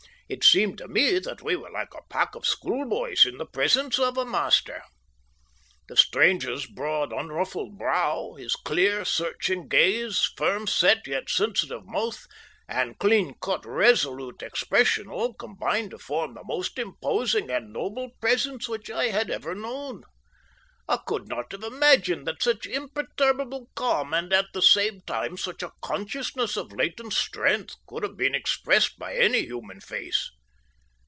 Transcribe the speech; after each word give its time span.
It 0.33 0.45
seemed 0.45 0.77
to 0.77 0.87
me 0.87 1.19
that 1.19 1.41
we 1.41 1.57
were 1.57 1.69
like 1.69 1.93
a 1.93 2.03
pack 2.09 2.35
of 2.35 2.45
schoolboys 2.45 3.25
in 3.25 3.37
the 3.37 3.45
presence 3.45 3.99
of 3.99 4.17
a 4.17 4.23
master. 4.23 4.81
The 5.89 5.97
stranger's 5.97 6.65
broad, 6.67 7.11
unruffled 7.11 7.77
brow, 7.77 8.35
his 8.35 8.55
clear, 8.55 9.03
searching 9.03 9.67
gaze, 9.67 10.31
firm 10.37 10.67
set 10.67 11.05
yet 11.05 11.29
sensitive 11.29 11.85
mouth, 11.85 12.27
and 12.65 12.97
clean 12.97 13.33
cut, 13.41 13.65
resolute 13.65 14.41
expression, 14.41 15.09
all 15.09 15.33
combined 15.33 15.91
to 15.91 15.97
form 15.99 16.35
the 16.35 16.45
most 16.45 16.79
imposing 16.79 17.51
and 17.51 17.73
noble 17.73 18.11
presence 18.21 18.69
which 18.69 18.89
I 18.89 19.07
had 19.09 19.29
ever 19.29 19.53
known. 19.53 20.05
I 20.89 20.97
could 21.07 21.25
not 21.29 21.53
have 21.53 21.63
imagined 21.63 22.27
that 22.27 22.43
such 22.43 22.65
imperturbable 22.65 23.69
calm 23.75 24.13
and 24.13 24.33
at 24.33 24.47
the 24.53 24.63
same 24.63 24.99
time 25.01 25.37
such 25.37 25.63
a 25.63 25.71
consciousness 25.81 26.57
of 26.57 26.73
latent 26.73 27.13
strength 27.13 27.75
could 27.87 28.03
have 28.03 28.17
been 28.17 28.35
expressed 28.35 28.99
by 28.99 29.15
any 29.15 29.45
human 29.45 29.79
face. 29.79 30.31